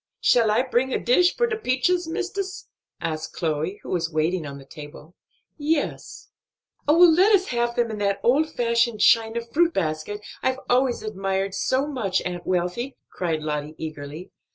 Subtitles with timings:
[0.19, 2.67] "Shall I bring a dish for de peaches, mistis?"
[2.99, 5.13] asked Chloe, who was waiting on the table.
[5.59, 6.31] "Yes."
[6.87, 11.53] "Oh, let us have them in that old fashioned china fruit basket I've always admired
[11.53, 14.31] so much, Aunt Wealthy!" cried Lottie eagerly.